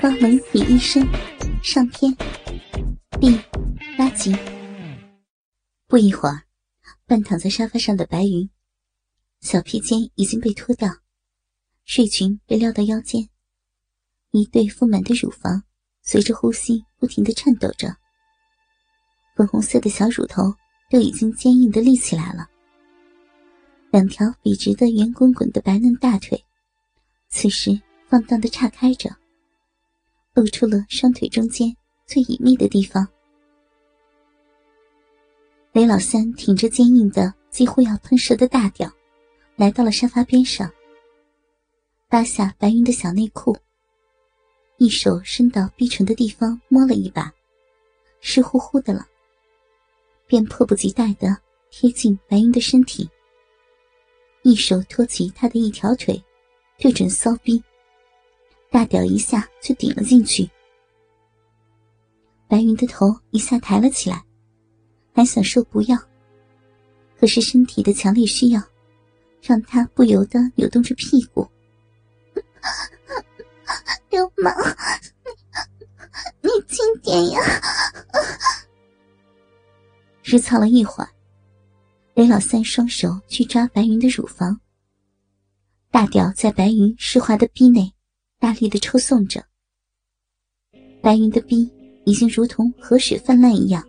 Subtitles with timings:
[0.00, 1.06] 高冷女医生
[1.62, 2.10] 上篇
[3.20, 3.38] 第
[3.98, 4.34] 八集。
[5.86, 6.44] 不一会儿，
[7.04, 8.48] 半躺在沙发上的白云，
[9.42, 10.88] 小披肩已经被脱掉，
[11.84, 13.28] 睡裙被撩到腰间，
[14.30, 15.64] 一对丰满的乳房
[16.00, 17.94] 随着呼吸不停的颤抖着，
[19.36, 20.54] 粉红色的小乳头
[20.88, 22.48] 都已经坚硬的立起来了，
[23.90, 26.42] 两条笔直的圆滚滚的白嫩大腿，
[27.28, 27.78] 此时
[28.08, 29.14] 放荡的岔开着。
[30.34, 31.74] 露出了双腿中间
[32.06, 33.06] 最隐秘的地方。
[35.72, 38.90] 雷老三挺着坚硬的、几乎要喷射的大屌，
[39.56, 40.70] 来到了沙发边上，
[42.08, 43.56] 扒下白云的小内裤，
[44.78, 47.32] 一手伸到逼唇的地方摸了一把，
[48.20, 49.06] 湿乎乎的了，
[50.26, 51.36] 便迫不及待的
[51.70, 53.08] 贴近白云的身体，
[54.42, 56.20] 一手托起他的一条腿，
[56.78, 57.62] 对准骚逼。
[58.70, 60.48] 大屌一下就顶了进去，
[62.46, 64.24] 白云的头一下抬了起来，
[65.12, 65.98] 还想说不要，
[67.18, 68.62] 可是身体的强烈需要，
[69.42, 71.46] 让他不由得扭动着屁股。
[74.08, 74.54] 流氓，
[76.42, 77.40] 你你轻点呀！
[80.22, 81.10] 日操了一会儿，
[82.14, 84.60] 雷老三双手去抓白云的乳房，
[85.90, 87.92] 大屌在白云湿滑的逼内。
[88.40, 89.46] 大力的抽送着，
[91.02, 91.70] 白云的逼
[92.06, 93.86] 已经如同河水泛滥一样，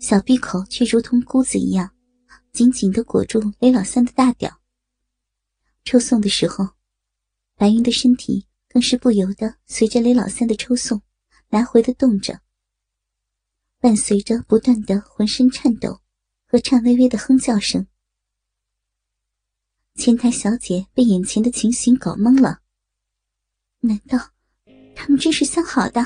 [0.00, 1.94] 小闭口却如同箍子一样，
[2.52, 4.58] 紧紧的裹住雷老三的大屌。
[5.84, 6.66] 抽送的时候，
[7.54, 11.02] 白云的身体更是不由得随着雷老三的抽送
[11.50, 12.40] 来回的动着，
[13.78, 16.00] 伴随着不断的浑身颤抖
[16.46, 17.86] 和颤巍巍的哼叫声。
[19.96, 22.61] 前台小姐被眼前的情形搞懵了。
[23.84, 24.16] 难道
[24.94, 26.00] 他们真是相好的？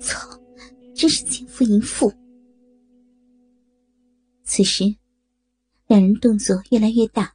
[0.00, 0.40] 操，
[0.94, 2.12] 真是奸夫淫妇！
[4.44, 4.84] 此时，
[5.88, 7.34] 两人动作越来越大。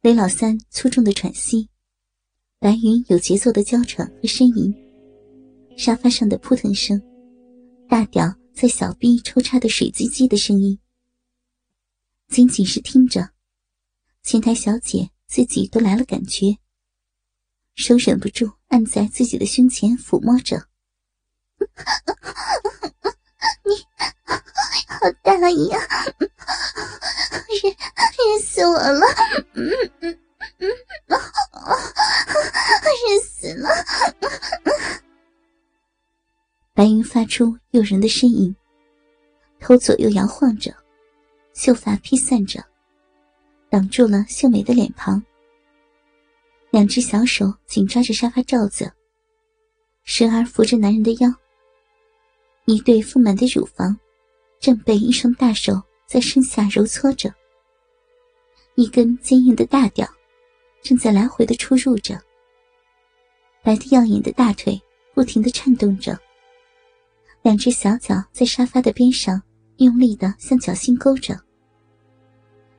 [0.00, 1.68] 雷老三粗重的喘息，
[2.58, 4.74] 白云有节奏的娇喘和呻吟，
[5.76, 7.00] 沙发上的扑腾声，
[7.88, 10.76] 大屌在小臂抽插的水唧唧的声音。
[12.26, 13.30] 仅仅是听着，
[14.24, 16.56] 前台小姐自己都来了感觉。
[17.76, 20.56] 手忍不住按在自己的胸前抚摸着，
[23.62, 23.76] 你
[24.88, 25.78] 好大呀，
[27.62, 29.06] 热热死我了，
[29.52, 29.70] 嗯
[30.00, 30.18] 嗯
[30.58, 30.68] 嗯，
[32.82, 33.68] 热死了！
[36.72, 38.56] 白云发出诱人的呻吟，
[39.60, 40.74] 头左右摇晃着，
[41.52, 42.64] 秀发披散着，
[43.68, 45.22] 挡住了秀美的脸庞。
[46.76, 48.92] 两只小手紧抓着沙发罩子，
[50.04, 51.34] 时而扶着男人的腰。
[52.66, 53.98] 一对丰满的乳房
[54.60, 57.34] 正被一双大手在身下揉搓着，
[58.74, 60.06] 一根坚硬的大屌
[60.82, 62.20] 正在来回的出入着。
[63.62, 64.78] 白的耀眼的大腿
[65.14, 66.20] 不停的颤动着，
[67.40, 69.40] 两只小脚在沙发的边上
[69.78, 71.40] 用力的向脚心勾着，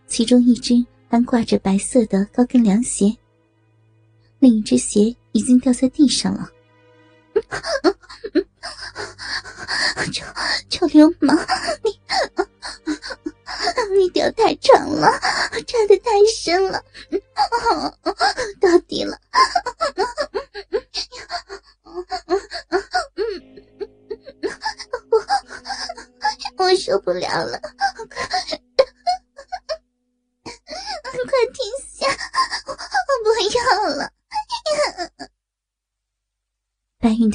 [0.05, 3.11] 其中一只还挂着白色的高跟凉鞋。
[4.39, 6.47] 另一只鞋已经掉在地上了，
[10.11, 10.25] 臭
[10.69, 11.35] 臭流氓！
[11.83, 11.99] 你
[13.97, 15.11] 你屌太长了，
[15.65, 16.83] 插的太深了，
[18.61, 19.17] 到底了！
[26.57, 27.59] 我我受不了了，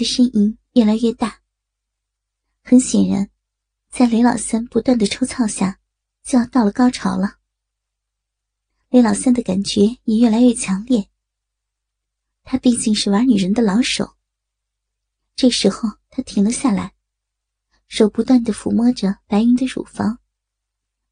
[0.02, 1.42] 的呻吟越来越大。
[2.64, 3.30] 很显然，
[3.88, 5.78] 在雷老三不断的抽操下，
[6.24, 7.38] 就要到了高潮了。
[8.88, 11.08] 雷老三的感觉也越来越强烈。
[12.42, 14.16] 他毕竟是玩女人的老手。
[15.36, 16.94] 这时候，他停了下来，
[17.86, 20.18] 手不断的抚摸着白云的乳房，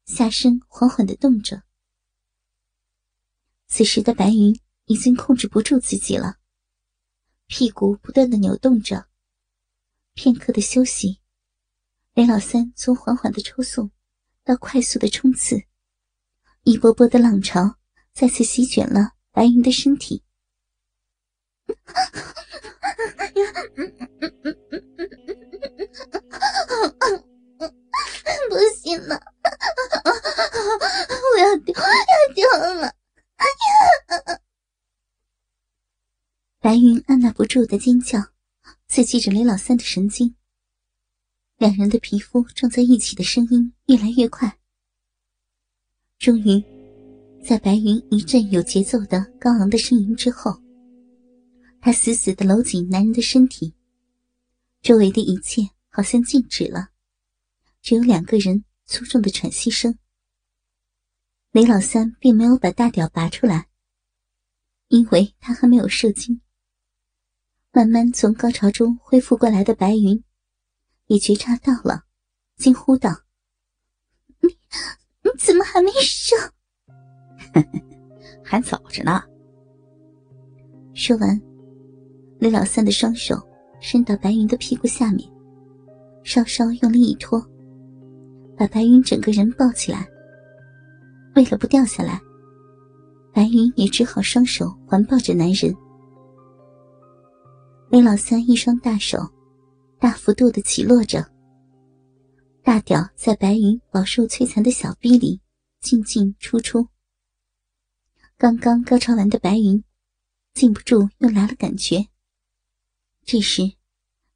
[0.05, 1.63] 下身缓缓的动着。
[3.67, 6.40] 此时的白云已经控制不住自己了。
[7.51, 9.07] 屁股不断的扭动着，
[10.13, 11.19] 片刻的休息，
[12.13, 13.91] 雷老三从缓缓的抽送
[14.45, 15.61] 到快速的冲刺，
[16.63, 17.75] 一波波的浪潮
[18.13, 20.23] 再次席卷了白云的身体。
[28.49, 29.21] 不行了，
[31.35, 32.47] 我要丢，要丢
[32.79, 32.95] 了！
[36.63, 37.65] 白云按捺不住。
[37.65, 38.19] 的尖叫，
[38.87, 40.35] 刺激着雷老三的神经。
[41.57, 44.59] 两人的皮肤撞在一起的声音越来越快。
[46.19, 46.63] 终于，
[47.43, 50.61] 在白云一阵有节奏的高昂的呻吟之后，
[51.81, 53.73] 他死死的搂紧男人的身体，
[54.83, 56.89] 周围的一切好像静止了，
[57.81, 59.97] 只有两个人粗重的喘息声。
[61.53, 63.67] 雷老三并没有把大屌拔出来，
[64.89, 66.39] 因为他还没有射精。
[67.71, 70.21] 慢慢从高潮中恢复过来的白云。
[71.07, 72.03] 也觉察到了，
[72.55, 73.09] 惊呼道
[74.41, 74.49] ：“你
[75.23, 76.35] 你怎么还没射？
[78.43, 79.21] 还早着呢。”
[80.95, 81.41] 说完，
[82.39, 83.35] 李老三的双手
[83.81, 85.29] 伸到白云的屁股下面，
[86.23, 87.45] 稍稍用力一拖，
[88.57, 90.07] 把白云整个人抱起来。
[91.35, 92.21] 为了不掉下来，
[93.33, 95.75] 白云也只好双手环抱着男人。
[97.91, 99.19] 雷老三一双大手。
[99.99, 101.23] 大幅度的起落着，
[102.63, 105.39] 大屌在白云饱受摧残的小臂里
[105.79, 106.87] 进进出出。
[108.35, 109.83] 刚刚高潮完的白云，
[110.55, 112.07] 禁不住又来了感觉。
[113.25, 113.73] 这时，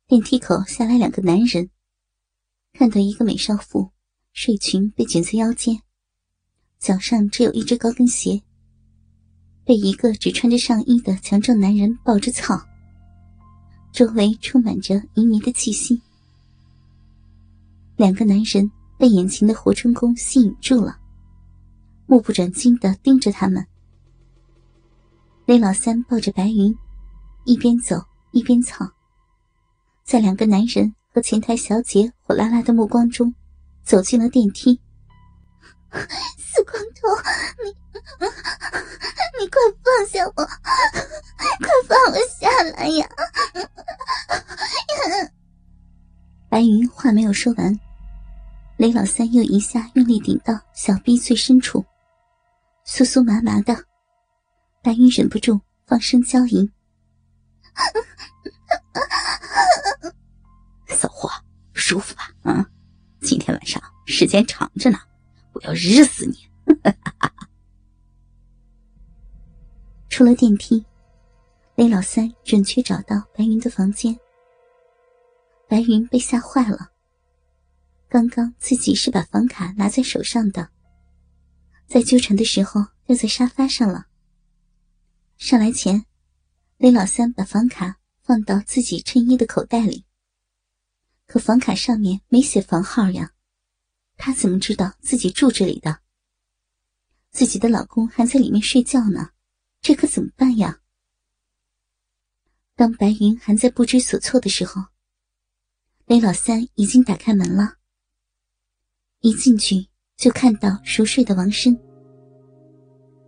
[0.06, 1.72] 电梯口下来两个男人，
[2.74, 3.90] 看到一个美少妇
[4.34, 5.82] 睡裙被卷在腰间，
[6.78, 8.44] 脚上只有一只高跟鞋，
[9.64, 12.64] 被一个只穿着上衣的强壮男人抱着操。
[13.96, 16.02] 周围充满着旖旎的气息，
[17.96, 21.00] 两个男人被眼前的活春宫吸引住了，
[22.06, 23.66] 目不转睛的盯着他们。
[25.46, 26.78] 雷老三抱着白云，
[27.46, 27.96] 一边走
[28.32, 28.86] 一边操，
[30.04, 33.34] 在两个男人和前台小姐火辣辣的目光中，
[33.86, 34.78] 走进了电梯。
[36.36, 37.08] 死光头，
[37.64, 37.72] 你
[39.40, 43.08] 你快放下我，快放我下来呀！
[46.56, 47.78] 白云话没有说完，
[48.78, 51.84] 雷老三又一下用力顶到小臂最深处，
[52.86, 53.76] 酥酥麻麻的。
[54.82, 56.72] 白云忍不住放声娇吟
[60.88, 61.30] ：“骚货，
[61.74, 62.32] 舒服吧？
[62.44, 62.66] 嗯，
[63.20, 64.98] 今天晚上时间长着呢，
[65.52, 66.38] 我要日死你！”
[70.08, 70.86] 出了电梯，
[71.76, 74.18] 雷老三准确找到白云的房间。
[75.76, 76.94] 白云被吓坏了。
[78.08, 80.70] 刚刚自己是把房卡拿在手上的，
[81.86, 84.08] 在纠缠的时候掉在沙发上了。
[85.36, 86.06] 上来前，
[86.78, 90.06] 雷老三把房卡放到自己衬衣的口袋里。
[91.28, 93.34] 可房卡上面没写房号呀，
[94.16, 96.00] 他怎么知道自己住这里的？
[97.32, 99.32] 自己的老公还在里面睡觉呢，
[99.82, 100.80] 这可怎么办呀？
[102.76, 104.82] 当白云还在不知所措的时候。
[106.08, 107.68] 雷老三已经打开门了，
[109.22, 111.76] 一进去就看到熟睡的王生。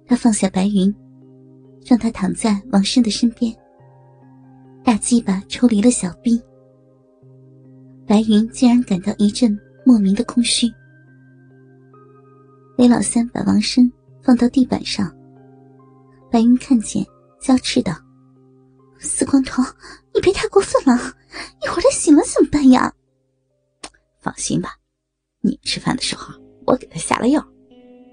[0.05, 0.93] 他放下白云，
[1.83, 3.51] 让他躺在王生的身边，
[4.83, 6.39] 大鸡巴抽离了小臂。
[8.05, 10.71] 白云竟然感到一阵莫名的空虚。
[12.77, 13.91] 雷老三把王生
[14.21, 15.11] 放到地板上，
[16.31, 17.03] 白云看见，
[17.41, 17.91] 娇斥道。
[18.99, 19.63] 死光头，
[20.27, 21.15] 别太过分了！
[21.63, 22.93] 一会儿他醒了怎么办呀？
[24.19, 24.77] 放心吧，
[25.39, 26.33] 你吃饭的时候
[26.65, 27.41] 我给他下了药，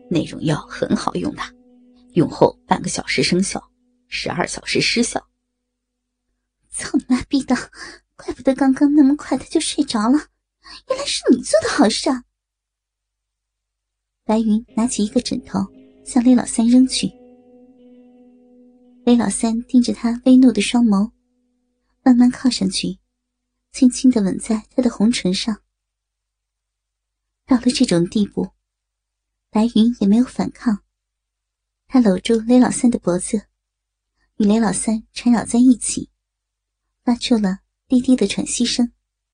[0.09, 1.43] 那种药很好用的，
[2.13, 3.61] 用后半个小时生效，
[4.07, 5.27] 十二小时失效。
[6.71, 7.57] 操你妈逼的！
[8.15, 10.17] 怪不得刚刚那么快他就睡着了，
[10.89, 12.09] 原来是你做的好事。
[14.25, 15.59] 白云拿起一个枕头
[16.05, 17.11] 向雷老三扔去。
[19.05, 21.11] 雷老三盯着他微怒的双眸，
[22.05, 22.99] 慢慢靠上去，
[23.73, 25.63] 轻轻的吻在他的红唇上。
[27.47, 28.51] 到了这种地步，
[29.49, 30.85] 白云也没有反抗，
[31.87, 33.47] 他搂住雷老三的脖子，
[34.37, 36.11] 与雷老三缠绕在一起，
[37.03, 38.93] 发出了低低的喘息声。